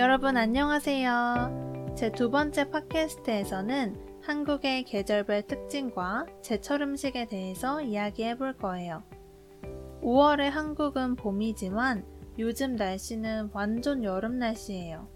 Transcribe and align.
여러분 0.00 0.38
안녕하세요. 0.38 1.92
제 1.94 2.10
두 2.12 2.30
번째 2.30 2.70
팟캐스트에서는 2.70 4.22
한국의 4.22 4.84
계절별 4.84 5.42
특징과 5.42 6.24
제철 6.40 6.80
음식에 6.80 7.26
대해서 7.26 7.82
이야기해 7.82 8.38
볼 8.38 8.56
거예요. 8.56 9.02
5월의 10.00 10.48
한국은 10.48 11.16
봄이지만 11.16 12.06
요즘 12.38 12.76
날씨는 12.76 13.50
완전 13.52 14.02
여름 14.02 14.38
날씨예요. 14.38 15.06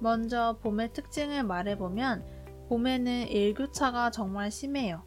먼저 0.00 0.58
봄의 0.60 0.92
특징을 0.92 1.44
말해보면 1.44 2.26
봄에는 2.70 3.28
일교차가 3.28 4.10
정말 4.10 4.50
심해요. 4.50 5.04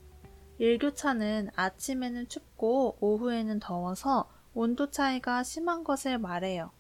일교차는 0.60 1.50
아침에는 1.58 2.30
춥고 2.30 3.00
오후에는 3.02 3.60
더워서 3.60 4.30
온도 4.54 4.90
차이가 4.90 5.44
심한 5.44 5.84
것을 5.84 6.20
말해요. 6.20 6.72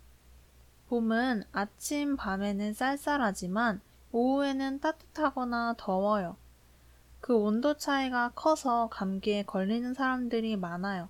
봄은 0.91 1.45
아침, 1.53 2.17
밤에는 2.17 2.73
쌀쌀하지만 2.73 3.79
오후에는 4.11 4.81
따뜻하거나 4.81 5.75
더워요. 5.77 6.35
그 7.21 7.33
온도 7.33 7.77
차이가 7.77 8.33
커서 8.35 8.89
감기에 8.89 9.43
걸리는 9.43 9.93
사람들이 9.93 10.57
많아요. 10.57 11.07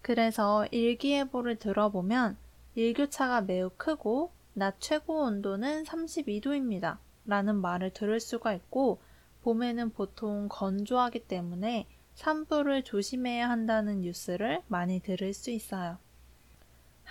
그래서 0.00 0.64
일기예보를 0.70 1.56
들어보면 1.56 2.38
일교차가 2.74 3.42
매우 3.42 3.68
크고 3.76 4.32
낮 4.54 4.80
최고 4.80 5.24
온도는 5.24 5.84
32도입니다. 5.84 6.96
라는 7.26 7.56
말을 7.56 7.90
들을 7.90 8.18
수가 8.18 8.54
있고 8.54 9.02
봄에는 9.42 9.90
보통 9.90 10.48
건조하기 10.48 11.26
때문에 11.28 11.86
산불을 12.14 12.84
조심해야 12.84 13.50
한다는 13.50 14.00
뉴스를 14.00 14.62
많이 14.68 15.00
들을 15.00 15.34
수 15.34 15.50
있어요. 15.50 15.98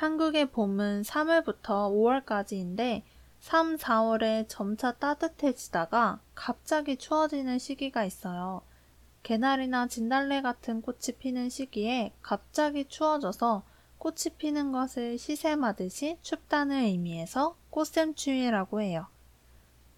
한국의 0.02 0.48
봄은 0.48 1.04
3월부터 1.04 1.92
5월까지인데 1.92 3.04
3, 3.38 3.76
4월에 3.76 4.46
점차 4.50 4.94
따뜻해지다가 4.94 6.20
갑자기 6.34 6.98
추워지는 6.98 7.60
시기가 7.60 8.04
있어요. 8.04 8.64
개나리나 9.22 9.86
진달래 9.86 10.42
같은 10.42 10.82
꽃이 10.82 11.18
피는 11.20 11.50
시기에 11.50 12.14
갑자기 12.24 12.86
추워져서 12.86 13.62
꽃이 14.00 14.38
피는 14.40 14.72
것을 14.72 15.20
시샘하듯이 15.20 16.18
춥다는 16.24 16.78
의미에서 16.78 17.56
꽃샘추위라고 17.70 18.82
해요. 18.82 19.06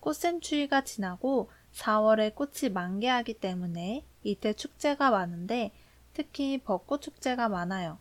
꽃샘추위가 0.01 0.83
지나고 0.83 1.49
4월에 1.71 2.35
꽃이 2.35 2.73
만개하기 2.73 3.35
때문에 3.35 4.03
이때 4.23 4.51
축제가 4.51 5.11
많은데 5.11 5.71
특히 6.11 6.57
벚꽃 6.57 7.01
축제가 7.01 7.47
많아요. 7.47 7.99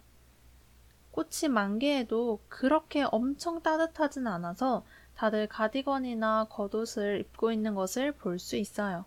꽃이 1.12 1.48
만개해도 1.50 2.40
그렇게 2.48 3.04
엄청 3.12 3.62
따뜻하진 3.62 4.26
않아서 4.26 4.84
다들 5.14 5.46
가디건이나 5.46 6.48
겉옷을 6.50 7.20
입고 7.20 7.52
있는 7.52 7.74
것을 7.74 8.12
볼 8.12 8.38
수 8.38 8.56
있어요. 8.56 9.04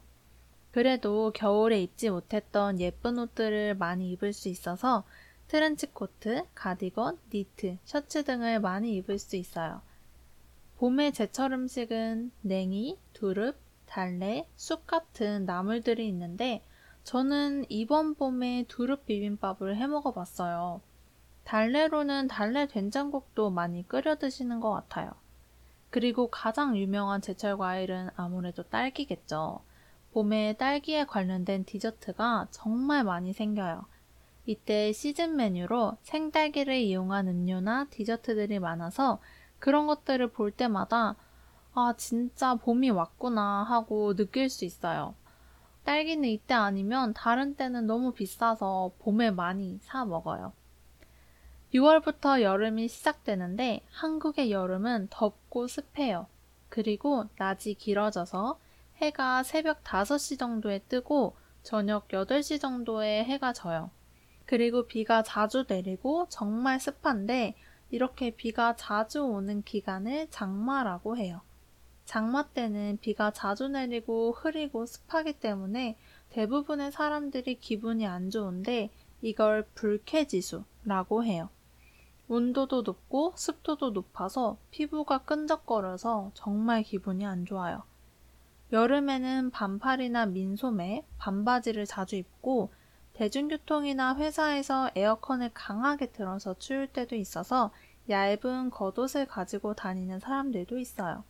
그래도 0.71 1.31
겨울에 1.33 1.81
입지 1.81 2.09
못했던 2.09 2.79
예쁜 2.79 3.17
옷들을 3.17 3.75
많이 3.75 4.11
입을 4.11 4.33
수 4.33 4.49
있어서 4.49 5.03
트렌치 5.47 5.87
코트, 5.87 6.43
가디건, 6.53 7.19
니트, 7.33 7.77
셔츠 7.85 8.23
등을 8.23 8.59
많이 8.59 8.95
입을 8.97 9.19
수 9.19 9.35
있어요. 9.35 9.81
봄의 10.77 11.13
제철 11.13 11.53
음식은 11.53 12.31
냉이, 12.41 12.99
두릅, 13.13 13.57
달래, 13.85 14.47
쑥 14.55 14.85
같은 14.85 15.45
나물들이 15.45 16.07
있는데 16.09 16.63
저는 17.03 17.65
이번 17.69 18.15
봄에 18.15 18.65
두릅 18.67 19.05
비빔밥을 19.05 19.77
해 19.77 19.87
먹어 19.87 20.11
봤어요. 20.13 20.81
달래로는 21.45 22.27
달래 22.27 22.67
된장국도 22.67 23.51
많이 23.51 23.87
끓여 23.87 24.15
드시는 24.15 24.59
것 24.59 24.71
같아요. 24.71 25.11
그리고 25.91 26.27
가장 26.29 26.75
유명한 26.75 27.21
제철 27.21 27.57
과일은 27.57 28.09
아무래도 28.15 28.63
딸기겠죠. 28.63 29.61
봄에 30.11 30.53
딸기에 30.57 31.05
관련된 31.05 31.65
디저트가 31.65 32.47
정말 32.49 33.03
많이 33.03 33.31
생겨요. 33.31 33.85
이때 34.47 34.91
시즌 34.91 35.35
메뉴로 35.35 35.97
생딸기를 36.01 36.75
이용한 36.75 37.27
음료나 37.27 37.87
디저트들이 37.91 38.59
많아서 38.59 39.19
그런 39.59 39.87
것들을 39.87 40.31
볼 40.31 40.51
때마다 40.51 41.15
아, 41.73 41.93
진짜 41.97 42.55
봄이 42.55 42.89
왔구나 42.89 43.63
하고 43.63 44.15
느낄 44.15 44.49
수 44.49 44.65
있어요. 44.65 45.13
딸기는 45.83 46.27
이때 46.27 46.55
아니면 46.55 47.13
다른 47.13 47.55
때는 47.55 47.85
너무 47.85 48.13
비싸서 48.13 48.93
봄에 48.99 49.29
많이 49.29 49.77
사 49.83 50.05
먹어요. 50.05 50.53
6월부터 51.75 52.41
여름이 52.41 52.87
시작되는데 52.87 53.81
한국의 53.91 54.49
여름은 54.49 55.07
덥고 55.09 55.67
습해요. 55.67 56.27
그리고 56.69 57.25
낮이 57.37 57.73
길어져서 57.73 58.57
해가 58.97 59.43
새벽 59.43 59.83
5시 59.83 60.39
정도에 60.39 60.79
뜨고 60.87 61.35
저녁 61.63 62.07
8시 62.07 62.61
정도에 62.61 63.25
해가 63.25 63.51
져요. 63.51 63.91
그리고 64.45 64.87
비가 64.87 65.21
자주 65.21 65.65
내리고 65.67 66.27
정말 66.29 66.79
습한데 66.79 67.55
이렇게 67.91 68.31
비가 68.31 68.77
자주 68.77 69.25
오는 69.25 69.61
기간을 69.61 70.27
장마라고 70.29 71.17
해요. 71.17 71.41
장마 72.05 72.47
때는 72.49 72.99
비가 73.01 73.31
자주 73.31 73.67
내리고 73.67 74.31
흐리고 74.31 74.85
습하기 74.85 75.39
때문에 75.39 75.97
대부분의 76.29 76.93
사람들이 76.93 77.59
기분이 77.59 78.07
안 78.07 78.29
좋은데 78.29 78.91
이걸 79.21 79.65
불쾌지수라고 79.73 81.25
해요. 81.25 81.49
온도도 82.27 82.81
높고 82.81 83.33
습도도 83.35 83.91
높아서 83.91 84.57
피부가 84.71 85.19
끈적거려서 85.19 86.31
정말 86.33 86.83
기분이 86.83 87.25
안 87.25 87.45
좋아요. 87.45 87.83
여름에는 88.71 89.51
반팔이나 89.51 90.25
민소매, 90.25 91.05
반바지를 91.19 91.85
자주 91.85 92.15
입고 92.15 92.71
대중교통이나 93.13 94.15
회사에서 94.15 94.89
에어컨을 94.95 95.51
강하게 95.53 96.11
틀어서 96.11 96.55
추울 96.57 96.87
때도 96.87 97.15
있어서 97.15 97.71
얇은 98.09 98.71
겉옷을 98.71 99.25
가지고 99.27 99.73
다니는 99.73 100.19
사람들도 100.19 100.77
있어요. 100.79 101.23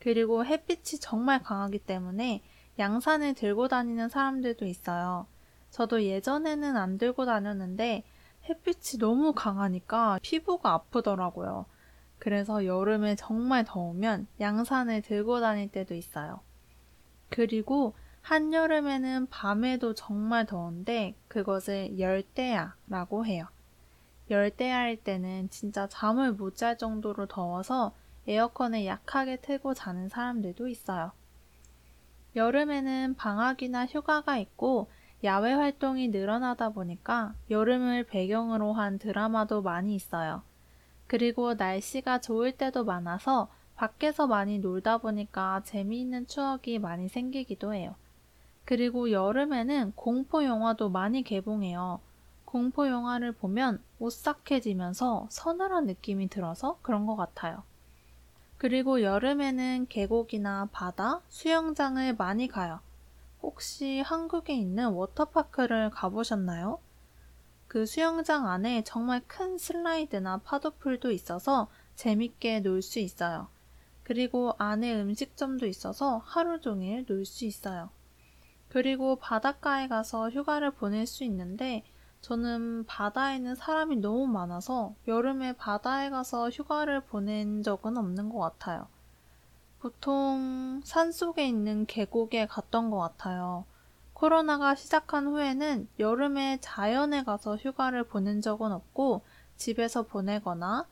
그리고 0.00 0.44
햇빛이 0.44 1.00
정말 1.00 1.42
강하기 1.42 1.80
때문에 1.80 2.42
양산을 2.78 3.34
들고 3.34 3.68
다니는 3.68 4.08
사람들도 4.08 4.66
있어요. 4.66 5.26
저도 5.70 6.02
예전에는 6.02 6.76
안 6.76 6.98
들고 6.98 7.26
다녔는데 7.26 8.04
햇빛이 8.48 8.98
너무 9.00 9.32
강하니까 9.32 10.18
피부가 10.22 10.72
아프더라고요. 10.74 11.66
그래서 12.18 12.64
여름에 12.64 13.16
정말 13.16 13.64
더우면 13.64 14.26
양산을 14.40 15.02
들고 15.02 15.40
다닐 15.40 15.70
때도 15.70 15.94
있어요. 15.94 16.40
그리고 17.30 17.94
한여름에는 18.22 19.26
밤에도 19.26 19.94
정말 19.94 20.46
더운데 20.46 21.14
그것을 21.28 21.98
열대야라고 21.98 23.26
해요. 23.26 23.46
열대야일 24.30 25.02
때는 25.02 25.50
진짜 25.50 25.86
잠을 25.88 26.32
못 26.32 26.56
잘 26.56 26.78
정도로 26.78 27.26
더워서 27.26 27.94
에어컨을 28.26 28.86
약하게 28.86 29.36
틀고 29.36 29.74
자는 29.74 30.08
사람들도 30.08 30.68
있어요. 30.68 31.12
여름에는 32.34 33.14
방학이나 33.16 33.86
휴가가 33.86 34.38
있고 34.38 34.90
야외 35.24 35.54
활동이 35.54 36.08
늘어나다 36.08 36.68
보니까 36.68 37.34
여름을 37.50 38.04
배경으로 38.04 38.74
한 38.74 38.98
드라마도 38.98 39.62
많이 39.62 39.94
있어요. 39.94 40.42
그리고 41.06 41.54
날씨가 41.54 42.20
좋을 42.20 42.52
때도 42.52 42.84
많아서 42.84 43.48
밖에서 43.74 44.26
많이 44.26 44.58
놀다 44.58 44.98
보니까 44.98 45.62
재미있는 45.64 46.26
추억이 46.26 46.78
많이 46.78 47.08
생기기도 47.08 47.72
해요. 47.72 47.94
그리고 48.66 49.10
여름에는 49.10 49.92
공포 49.96 50.44
영화도 50.44 50.90
많이 50.90 51.22
개봉해요. 51.22 52.00
공포 52.44 52.86
영화를 52.86 53.32
보면 53.32 53.82
오싹해지면서 53.98 55.26
서늘한 55.30 55.86
느낌이 55.86 56.28
들어서 56.28 56.78
그런 56.82 57.06
것 57.06 57.16
같아요. 57.16 57.62
그리고 58.58 59.02
여름에는 59.02 59.86
계곡이나 59.88 60.68
바다, 60.70 61.20
수영장을 61.28 62.14
많이 62.14 62.46
가요. 62.46 62.80
혹시 63.44 64.00
한국에 64.00 64.54
있는 64.54 64.88
워터파크를 64.92 65.90
가보셨나요? 65.90 66.80
그 67.68 67.84
수영장 67.84 68.48
안에 68.48 68.84
정말 68.84 69.20
큰 69.26 69.58
슬라이드나 69.58 70.38
파도풀도 70.38 71.10
있어서 71.12 71.68
재밌게 71.94 72.60
놀 72.60 72.80
수 72.80 73.00
있어요. 73.00 73.48
그리고 74.02 74.54
안에 74.56 74.98
음식점도 74.98 75.66
있어서 75.66 76.22
하루 76.24 76.60
종일 76.62 77.04
놀 77.06 77.26
수 77.26 77.44
있어요. 77.44 77.90
그리고 78.68 79.16
바닷가에 79.16 79.88
가서 79.88 80.30
휴가를 80.30 80.70
보낼 80.70 81.06
수 81.06 81.22
있는데 81.24 81.84
저는 82.22 82.86
바다에는 82.86 83.54
사람이 83.56 83.96
너무 83.96 84.26
많아서 84.26 84.94
여름에 85.06 85.52
바다에 85.54 86.08
가서 86.08 86.48
휴가를 86.48 87.00
보낸 87.02 87.62
적은 87.62 87.98
없는 87.98 88.30
것 88.30 88.38
같아요. 88.38 88.88
보통 89.84 90.80
산 90.82 91.12
속에 91.12 91.46
있는 91.46 91.84
계곡에 91.84 92.46
갔던 92.46 92.88
것 92.88 92.96
같아요. 92.96 93.66
코로나가 94.14 94.74
시작한 94.74 95.26
후에는 95.26 95.88
여름에 95.98 96.56
자연에 96.62 97.22
가서 97.22 97.56
휴가를 97.56 98.04
보낸 98.04 98.40
적은 98.40 98.72
없고 98.72 99.20
집에서 99.56 100.04
보내거나 100.04 100.86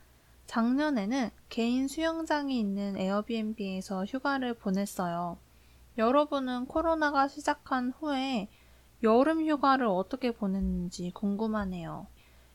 작년에는 0.45 1.31
개인 1.49 1.87
수영장이 1.87 2.59
있는 2.59 2.95
에어비앤비에서 2.95 4.05
휴가를 4.05 4.53
보냈어요. 4.53 5.39
여러분은 5.97 6.67
코로나가 6.67 7.27
시작한 7.27 7.93
후에 7.97 8.47
여름 9.01 9.43
휴가를 9.43 9.87
어떻게 9.87 10.29
보냈는지 10.29 11.09
궁금하네요. 11.15 12.05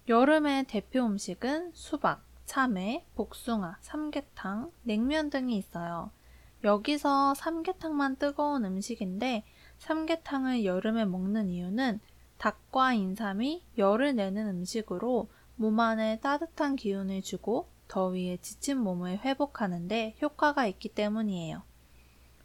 여름의 0.08 0.67
대표 0.69 1.05
음식은 1.05 1.73
수박, 1.75 2.23
참외, 2.44 3.05
복숭아, 3.17 3.79
삼계탕, 3.81 4.70
냉면 4.85 5.31
등이 5.31 5.56
있어요. 5.56 6.12
여기서 6.65 7.35
삼계탕만 7.35 8.17
뜨거운 8.17 8.65
음식인데 8.65 9.45
삼계탕을 9.79 10.65
여름에 10.65 11.05
먹는 11.05 11.49
이유는 11.49 12.01
닭과 12.39 12.95
인삼이 12.95 13.65
열을 13.79 14.17
내는 14.17 14.49
음식으로 14.49 15.29
몸 15.57 15.81
안에 15.81 16.21
따뜻한 16.21 16.77
기운을 16.77 17.23
주고 17.23 17.69
더위에 17.89 18.39
지친 18.39 18.79
몸을 18.79 19.19
회복하는데 19.19 20.17
효과가 20.21 20.67
있기 20.67 20.91
때문이에요. 20.91 21.63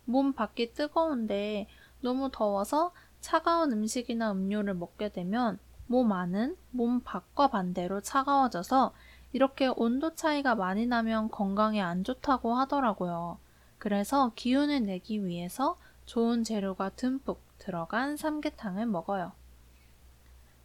몸 0.06 0.34
밖이 0.34 0.74
뜨거운데 0.74 1.68
너무 2.02 2.30
더워서 2.32 2.92
차가운 3.20 3.72
음식이나 3.72 4.32
음료를 4.32 4.74
먹게 4.74 5.10
되면 5.10 5.60
몸 5.88 6.12
안은 6.12 6.58
몸 6.72 7.02
밖과 7.02 7.48
반대로 7.50 8.02
차가워져서 8.02 8.94
이렇게 9.32 9.68
온도 9.68 10.16
차이가 10.16 10.56
많이 10.56 10.86
나면 10.86 11.30
건강에 11.30 11.82
안 11.82 12.04
좋다고 12.04 12.56
하더라고요. 12.56 13.40
그래서 13.84 14.32
기운을 14.38 14.84
내기 14.84 15.26
위해서 15.26 15.78
좋은 16.06 16.46
재료가 16.46 16.92
듬뿍 16.92 17.42
들어간 17.58 18.16
삼계탕을 18.16 18.86
먹어요. 18.86 19.34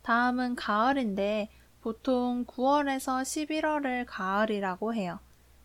다음은 0.03 0.55
가을인데 0.55 1.51
보통 1.81 2.45
9월에서 2.45 3.23
11월을 3.23 4.05
가을이라고 4.07 4.95
해요. 4.95 5.19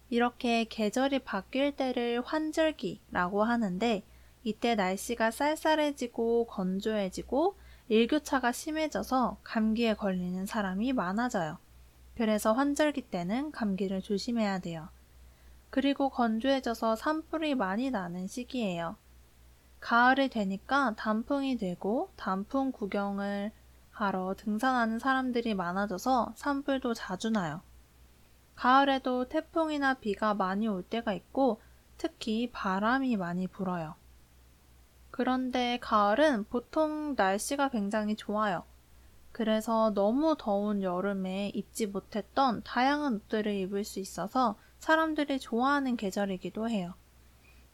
이렇게 0.10 0.64
계절이 0.64 1.20
바뀔 1.20 1.76
때를 1.76 2.24
환절기라고 2.26 3.44
하는데 3.44 4.04
이때 4.44 4.74
날씨가 4.74 5.30
쌀쌀해지고 5.30 6.48
건조해지고 6.48 7.56
일교차가 7.88 8.52
심해져서 8.52 9.38
감기에 9.44 9.94
걸리는 9.94 10.48
사람이 10.48 10.94
많아져요. 10.94 11.60
그래서 12.16 12.52
환절기 12.52 13.12
때는 13.12 13.52
감기를 13.52 14.02
조심해야 14.02 14.58
돼요. 14.58 14.90
그리고 15.74 16.10
건조해져서 16.10 16.96
산불이 16.96 17.56
많이 17.56 17.90
나는 17.90 18.28
시기예요. 18.28 18.96
가을이 19.80 20.30
되니까 20.30 20.94
단풍이 20.96 21.58
되고 21.58 22.12
단풍 22.16 22.72
구경을 22.72 23.52
하러 23.90 24.36
등산하는 24.38 25.00
사람들이 25.00 25.56
많아져서 25.56 26.34
산불도 26.36 26.94
자주 26.94 27.32
나요. 27.32 27.62
가을에도 28.54 29.28
태풍이나 29.28 29.96
비가 29.96 30.36
많이 30.36 30.68
올 30.68 30.84
때가 30.84 31.12
있고 31.14 31.60
특히 31.98 32.52
바람이 32.52 33.18
많이 33.18 33.48
불어요. 33.48 33.96
그런데 35.10 35.80
가을은 35.82 36.44
보통 36.52 37.16
날씨가 37.18 37.70
굉장히 37.70 38.16
좋아요. 38.16 38.64
그래서 39.34 39.92
너무 39.96 40.36
더운 40.38 40.84
여름에 40.84 41.50
입지 41.56 41.88
못했던 41.88 42.62
다양한 42.64 43.16
옷들을 43.16 43.52
입을 43.52 43.84
수 43.84 44.00
있어서 44.00 44.56
사람들이 44.78 45.40
좋아하는 45.40 45.98
계절이기도 45.98 46.70
해요. 46.70 46.94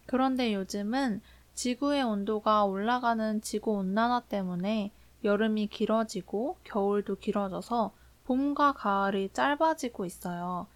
그런데 0.05 0.53
요즘은 0.53 1.21
지구의 1.53 2.03
온도가 2.03 2.63
올라가는 2.63 3.41
지구 3.41 3.73
온난화 3.73 4.21
때문에 4.21 4.93
여름이 5.25 5.67
길어지고 5.67 6.57
겨울도 6.63 7.17
길어져서 7.17 7.91
봄과 8.23 8.73
가을이 8.73 9.31
짧아지고 9.33 10.05
있어요. 10.05 10.67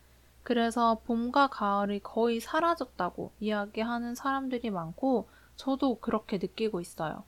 그래서 0.43 0.99
봄과 1.05 1.47
가을이 1.47 2.01
거의 2.01 2.41
사라졌다고 2.41 3.31
이야기하는 3.39 4.15
사람들이 4.15 4.69
많고 4.69 5.29
저도 5.55 5.99
그렇게 5.99 6.39
느끼고 6.39 6.81
있어요. 6.81 7.23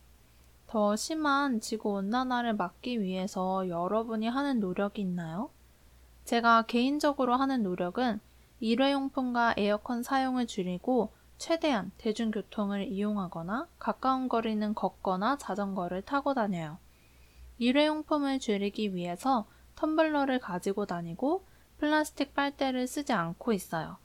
더 0.68 0.96
심한 0.96 1.60
지구 1.60 1.92
온난화를 1.92 2.56
막기 2.56 3.02
위해서 3.02 3.68
여러분이 3.70 4.28
하는 4.28 4.60
노력이 4.60 5.02
있나요? 5.02 5.50
제가 6.26 6.64
개인적으로 6.64 7.36
하는 7.36 7.62
노력은 7.64 8.20
일회용품과 8.60 9.56
에어컨 9.58 10.02
사용을 10.02 10.48
줄이고 10.48 11.14
최대한 11.38 11.92
대중교통을 11.98 12.88
이용하거나 12.88 13.68
가까운 13.78 14.28
거리는 14.28 14.74
걷거나 14.74 15.38
자전거를 15.38 16.02
타고 16.02 16.34
다녀요. 16.34 16.78
일회용품을 17.60 18.40
줄이기 18.40 18.96
위해서 18.96 19.46
텀블러를 19.76 20.40
가지고 20.40 20.86
다니고 20.86 21.46
플라스틱 21.78 22.34
빨대를 22.34 22.88
쓰지 22.88 23.14
않고 23.14 23.54
있어요. 23.54 23.98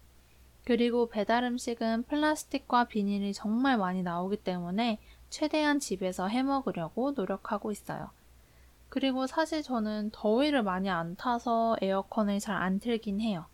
그리고 0.64 1.08
배달 1.08 1.44
음식은 1.44 2.04
플라스틱과 2.04 2.84
비닐이 2.84 3.32
정말 3.32 3.78
많이 3.78 4.02
나오기 4.02 4.38
때문에 4.38 5.00
최대한 5.30 5.78
집에서 5.80 6.28
해 6.28 6.42
먹으려고 6.42 7.12
노력하고 7.12 7.70
있어요. 7.72 8.10
그리고 8.88 9.26
사실 9.26 9.62
저는 9.62 10.10
더위를 10.12 10.62
많이 10.64 10.90
안 10.90 11.16
타서 11.16 11.76
에어컨을 11.80 12.40
잘 12.40 12.56
안 12.56 12.80
틀긴 12.80 13.20
해요. 13.20 13.46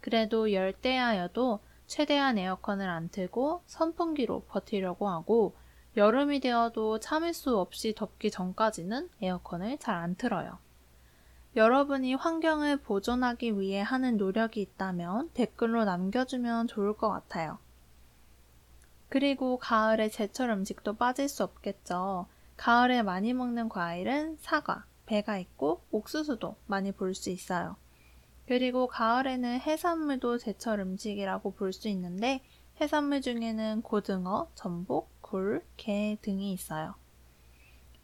그래도 0.00 0.52
열대야여도 0.52 1.60
최대한 1.86 2.38
에어컨을 2.38 2.88
안 2.88 3.08
틀고 3.08 3.62
선풍기로 3.66 4.44
버티려고 4.48 5.08
하고 5.08 5.54
여름이 5.96 6.40
되어도 6.40 7.00
참을 7.00 7.32
수 7.34 7.58
없이 7.58 7.94
덥기 7.94 8.30
전까지는 8.30 9.10
에어컨을 9.22 9.78
잘 9.78 9.96
안 9.96 10.14
틀어요. 10.14 10.58
여러분이 11.56 12.14
환경을 12.14 12.78
보존하기 12.78 13.58
위해 13.58 13.80
하는 13.80 14.16
노력이 14.16 14.60
있다면 14.60 15.30
댓글로 15.34 15.84
남겨주면 15.84 16.68
좋을 16.68 16.96
것 16.96 17.08
같아요. 17.08 17.58
그리고 19.10 19.58
가을에 19.58 20.08
제철 20.08 20.50
음식도 20.50 20.94
빠질 20.94 21.28
수 21.28 21.44
없겠죠. 21.44 22.26
가을에 22.56 23.02
많이 23.02 23.34
먹는 23.34 23.68
과일은 23.68 24.38
사과, 24.40 24.86
배가 25.06 25.36
있고 25.38 25.82
옥수수도 25.90 26.56
많이 26.66 26.92
볼 26.92 27.14
수 27.14 27.28
있어요. 27.30 27.76
그리고 28.46 28.86
가을에는 28.86 29.60
해산물도 29.60 30.38
제철 30.38 30.80
음식이라고 30.80 31.54
볼 31.54 31.72
수 31.72 31.88
있는데 31.88 32.40
해산물 32.80 33.20
중에는 33.20 33.82
고등어, 33.82 34.48
전복, 34.54 35.10
굴, 35.20 35.64
게 35.76 36.16
등이 36.22 36.52
있어요. 36.52 36.94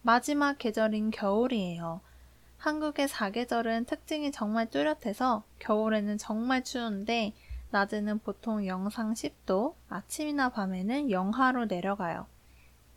마지막 0.02 0.59
계절인 0.59 1.12
겨울이에요. 1.12 2.00
한국의 2.59 3.09
사계절은 3.09 3.85
특징이 3.85 4.33
정말 4.33 4.69
뚜렷해서 4.71 5.45
겨울에는 5.61 6.19
정말 6.19 6.64
추운데 6.64 7.33
낮에는 7.70 8.20
보통 8.20 8.66
영상 8.66 9.14
10도, 9.14 9.75
아침이나 9.88 10.50
밤에는 10.50 11.11
영하로 11.11 11.66
내려가요. 11.66 12.26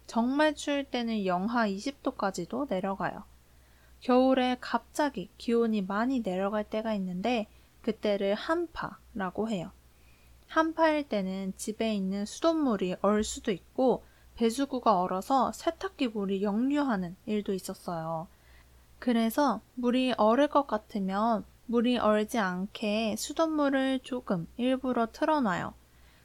정말 0.07 0.55
추울 0.55 0.83
때는 0.83 1.25
영하 1.25 1.67
20도까지도 1.67 2.69
내려가요. 2.69 3.23
겨울에 3.99 4.57
갑자기 4.59 5.29
기온이 5.37 5.81
많이 5.81 6.23
내려갈 6.23 6.63
때가 6.63 6.93
있는데 6.95 7.47
그때를 7.81 8.33
한파라고 8.35 9.49
해요. 9.49 9.71
한파일 10.47 11.07
때는 11.07 11.53
집에 11.57 11.93
있는 11.93 12.25
수돗물이 12.25 12.95
얼 13.01 13.23
수도 13.23 13.51
있고 13.51 14.03
배수구가 14.35 14.99
얼어서 14.99 15.51
세탁기 15.51 16.07
물이 16.07 16.41
역류하는 16.41 17.15
일도 17.25 17.53
있었어요. 17.53 18.27
그래서 18.97 19.61
물이 19.75 20.13
얼을 20.17 20.47
것 20.47 20.65
같으면 20.65 21.45
물이 21.69 21.99
얼지 21.99 22.39
않게 22.39 23.15
수돗물을 23.15 23.99
조금 23.99 24.47
일부러 24.57 25.11
틀어놔요. 25.11 25.75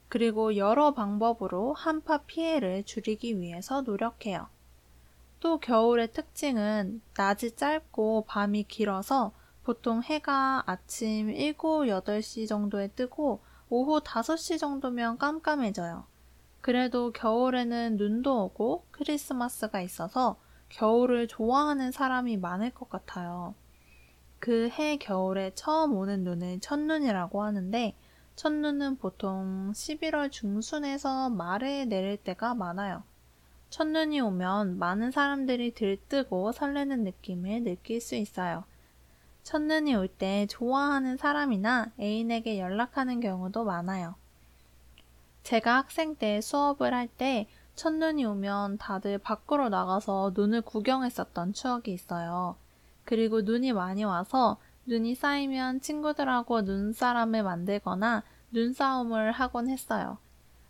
그리고 0.09 0.57
여러 0.57 0.95
방법으로 0.95 1.75
한파 1.75 2.23
피해를 2.23 2.83
줄이기 2.85 3.39
위해서 3.39 3.83
노력해요. 3.83 4.47
또 5.41 5.61
겨울의 5.61 6.13
특징은 6.13 7.03
낮이 7.15 7.57
짧고 7.57 8.25
밤이 8.27 8.63
길어서 8.63 9.33
보통 9.65 10.03
해가 10.03 10.63
아침 10.65 11.29
7, 11.29 11.57
8시 11.59 12.49
정도에 12.49 12.89
뜨고 12.89 13.43
오후 13.69 14.01
5시 14.01 14.59
정도면 14.59 15.19
깜깜해져요. 15.19 16.07
그래도 16.63 17.13
겨울에는 17.13 17.99
눈도 17.99 18.45
오고 18.45 18.87
크리스마스가 18.93 19.83
있어서 19.83 20.41
겨울을 20.71 21.29
좋아하는 21.29 21.93
사람이 21.93 22.39
많을 22.39 22.71
것 22.71 22.89
같아요. 22.89 23.55
그 24.45 24.69
해 24.69 24.99
겨울에 24.99 25.53
처음 25.55 25.97
오는 25.97 26.23
눈을 26.23 26.61
첫눈이라고 26.61 27.43
하는데 27.43 27.97
첫눈은 28.37 28.99
보통 28.99 29.73
11월 29.73 30.31
중순에서 30.31 31.31
말에 31.31 31.87
내릴 31.87 32.19
때가 32.19 32.55
많아요. 32.55 33.05
첫눈이 33.71 34.21
오면 34.21 34.79
많은 34.79 35.13
사람들이 35.13 35.73
들뜨고 35.73 36.53
설레는 36.53 37.05
느낌을 37.05 37.63
느낄 37.65 38.03
수 38.03 38.17
있어요. 38.17 38.65
첫눈이 39.45 39.95
올 39.95 40.09
때 40.09 40.47
좋아하는 40.51 41.17
사람이나 41.17 41.93
애인에게 41.99 42.59
연락하는 42.59 43.21
경우도 43.21 43.65
많아요. 43.65 44.15
제가 45.43 45.77
학생 45.79 46.17
때 46.17 46.43
수업을 46.43 46.93
할 46.93 47.09
때 47.09 47.49
첫눈이 47.77 48.27
오면 48.27 48.77
다들 48.77 49.17
밖으로 49.17 49.71
나가서 49.71 50.33
눈을 50.35 50.61
구경했었던 50.61 51.55
추억이 51.55 51.95
있어요. 51.95 52.57
그리고 53.05 53.43
눈이 53.43 53.73
많이 53.73 54.05
와서 54.05 54.59
눈이 54.87 55.15
쌓이면 55.15 55.81
친구들하고 55.81 56.63
눈사람을 56.63 57.43
만들거나 57.43 58.23
눈싸움을 58.51 59.33
하곤 59.33 59.69
했어요. 59.69 60.19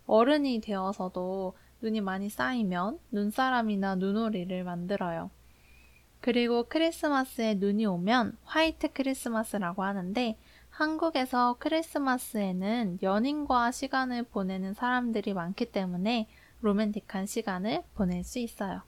어른이 0.07 0.61
되어서도 0.61 1.55
눈이 1.81 2.01
많이 2.01 2.29
쌓이면 2.29 2.99
눈사람이나 3.11 3.95
눈오리를 3.95 4.63
만들어요. 4.63 5.29
그리고 6.21 6.63
크리스마스에 6.63 7.55
눈이 7.55 7.85
오면 7.85 8.37
화이트 8.45 8.93
크리스마스라고 8.93 9.83
하는데 9.83 10.37
한국에서 10.71 11.57
크리스마스에는 11.59 12.99
연인과 13.03 13.71
시간을 13.71 14.23
보내는 14.23 14.73
사람들이 14.73 15.33
많기 15.33 15.65
때문에 15.65 16.27
로맨틱한 16.61 17.27
시간을 17.27 17.83
보낼 17.93 18.23
수 18.23 18.39
있어요. 18.39 18.81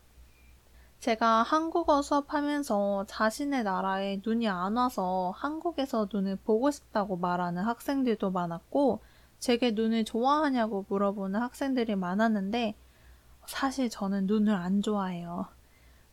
제가 0.99 1.43
한국어 1.43 2.01
수업하면서 2.01 3.05
자신의 3.07 3.63
나라에 3.63 4.21
눈이 4.25 4.47
안 4.47 4.77
와서 4.77 5.31
한국에서 5.35 6.07
눈을 6.11 6.37
보고 6.37 6.71
싶다고 6.71 7.17
말하는 7.17 7.63
학생들도 7.63 8.31
많았고, 8.31 8.99
제게 9.39 9.71
눈을 9.71 10.05
좋아하냐고 10.05 10.85
물어보는 10.89 11.39
학생들이 11.39 11.95
많았는데, 11.95 12.75
사실 13.45 13.89
저는 13.89 14.25
눈을 14.25 14.53
안 14.53 14.81
좋아해요. 14.81 15.45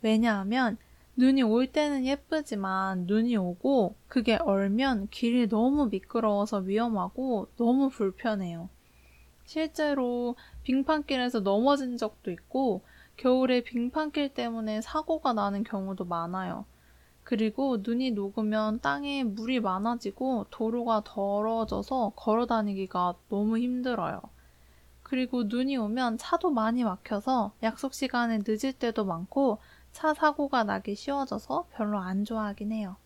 왜냐하면 0.02 0.76
눈이 1.16 1.42
올 1.42 1.66
때는 1.66 2.04
예쁘지만 2.04 3.06
눈이 3.06 3.36
오고 3.36 3.94
그게 4.08 4.36
얼면 4.36 5.08
길이 5.10 5.48
너무 5.48 5.86
미끄러워서 5.86 6.58
위험하고 6.58 7.48
너무 7.56 7.88
불편해요. 7.88 8.68
실제로 9.46 10.36
빙판길에서 10.64 11.40
넘어진 11.40 11.96
적도 11.96 12.30
있고 12.30 12.82
겨울에 13.16 13.62
빙판길 13.62 14.34
때문에 14.34 14.80
사고가 14.80 15.32
나는 15.32 15.64
경우도 15.64 16.04
많아요. 16.04 16.64
그리고 17.22 17.78
눈이 17.80 18.10
녹으면 18.10 18.80
땅에 18.80 19.24
물이 19.24 19.60
많아지고 19.60 20.46
도로가 20.50 21.02
더러워져서 21.04 22.12
걸어 22.16 22.46
다니기가 22.46 23.14
너무 23.30 23.58
힘들어요. 23.58 24.20
그리고 25.02 25.44
눈이 25.44 25.76
오면 25.76 26.18
차도 26.18 26.50
많이 26.50 26.84
막혀서 26.84 27.52
약속 27.62 27.94
시간에 27.94 28.40
늦을 28.46 28.72
때도 28.72 29.04
많고 29.04 29.58
차 29.92 30.12
사고가 30.12 30.64
나기 30.64 30.94
쉬워져서 30.94 31.68
별로 31.72 31.98
안 31.98 32.24
좋아하긴 32.24 32.72
해요. 32.72 32.96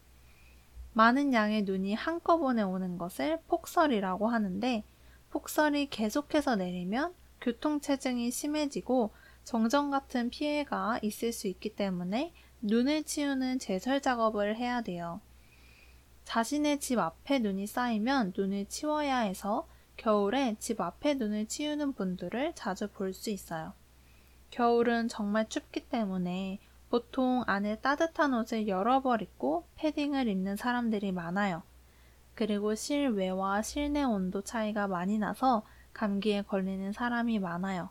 많은 0.95 1.33
양의 1.33 1.63
눈이 1.63 1.95
한꺼번에 1.95 2.63
오는 2.63 2.99
것을 2.99 3.39
폭설이라고 3.47 4.29
하는데 4.29 4.85
폭설이 5.31 5.91
계속해서 5.91 6.57
내리면 6.57 7.15
교통체증이 7.41 8.31
심해지고 8.31 9.13
정전 9.49 9.91
같은 9.91 10.29
피해가 10.29 10.99
있을 11.01 11.33
수 11.33 11.49
있기 11.49 11.75
때문에 11.75 12.35
눈을 12.61 13.05
치우는 13.05 13.59
제설 13.59 14.03
작업을 14.03 14.57
해야 14.57 14.83
돼요. 14.83 15.23
자신의 16.25 16.81
집 16.81 16.99
앞에 16.99 17.39
눈이 17.39 17.67
쌓이면 17.67 18.35
눈을 18.37 18.67
치워야 18.67 19.21
해서 19.21 19.67
겨울에 19.97 20.57
집 20.59 20.83
앞에 20.83 21.15
눈을 21.15 21.47
치우는 21.47 21.95
분들을 21.95 22.53
자주 22.57 22.89
볼 22.89 23.15
수 23.15 23.31
있어요. 23.31 23.73
겨울은 24.51 25.09
정말 25.09 25.49
춥기 25.49 25.89
때문에 25.89 26.59
보통 26.91 27.43
안에 27.47 27.77
따뜻한 27.77 28.35
옷을 28.35 28.69
여러 28.69 29.01
벌 29.01 29.23
입고 29.23 29.67
패딩을 29.77 30.29
입는 30.29 30.57
사람들이 30.57 31.11
많아요. 31.13 31.63
그리고 32.35 32.75
실외와 32.75 33.63
실내 33.63 34.03
온도 34.03 34.43
차이가 34.43 34.89
많이 34.89 35.19
나서 35.19 35.65
감기에 35.95 36.43
걸리는 36.43 36.93
사람이 36.93 37.39
많아요. 37.39 37.89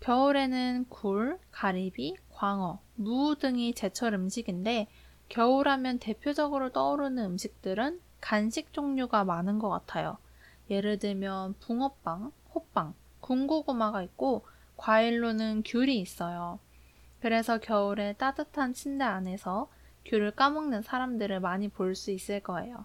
겨울에는 0.00 0.86
굴, 0.88 1.38
가리비, 1.50 2.16
광어, 2.30 2.80
무 2.96 3.36
등이 3.38 3.74
제철 3.74 4.14
음식인데 4.14 4.88
겨울하면 5.28 5.98
대표적으로 5.98 6.72
떠오르는 6.72 7.22
음식들은 7.24 8.00
간식 8.20 8.72
종류가 8.72 9.24
많은 9.24 9.58
것 9.58 9.68
같아요. 9.68 10.18
예를 10.70 10.98
들면 10.98 11.54
붕어빵, 11.60 12.32
호빵, 12.54 12.94
군고구마가 13.20 14.02
있고 14.02 14.46
과일로는 14.76 15.62
귤이 15.64 15.98
있어요. 16.00 16.58
그래서 17.20 17.58
겨울에 17.58 18.14
따뜻한 18.14 18.72
침대 18.72 19.04
안에서 19.04 19.68
귤을 20.06 20.30
까먹는 20.32 20.82
사람들을 20.82 21.40
많이 21.40 21.68
볼 21.68 21.94
수 21.94 22.10
있을 22.10 22.40
거예요. 22.40 22.84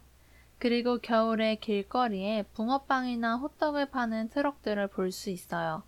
그리고 0.59 0.97
겨울에 0.99 1.55
길거리에 1.55 2.43
붕어빵이나 2.53 3.37
호떡을 3.37 3.89
파는 3.89 4.29
트럭들을 4.29 4.87
볼 4.87 5.11
수 5.11 5.29
있어요. 5.29 5.83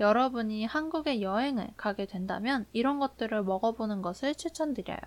여러분이 0.00 0.64
한국에 0.64 1.22
여행을 1.22 1.68
가게 1.76 2.06
된다면 2.06 2.66
이런 2.72 2.98
것들을 2.98 3.42
먹어보는 3.42 4.02
것을 4.02 4.34
추천드려요. 4.34 4.98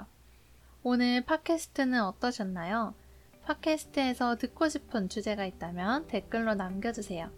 오늘 0.83 1.25
팟캐스트는 1.25 2.01
어떠셨나요? 2.03 2.93
팟캐스트에서 3.43 4.37
듣고 4.37 4.69
싶은 4.69 5.09
주제가 5.09 5.45
있다면 5.45 6.07
댓글로 6.07 6.53
남겨주세요. 6.55 7.29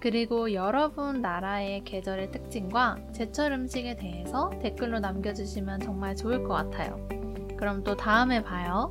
그리고 0.00 0.54
여러분 0.54 1.20
나라의 1.20 1.84
계절의 1.84 2.32
특징과 2.32 2.98
제철 3.12 3.52
음식에 3.52 3.96
대해서 3.96 4.50
댓글로 4.62 5.00
남겨주시면 5.00 5.80
정말 5.80 6.16
좋을 6.16 6.42
것 6.44 6.54
같아요. 6.54 7.06
그럼 7.58 7.84
또 7.84 7.94
다음에 7.96 8.42
봐요. 8.42 8.88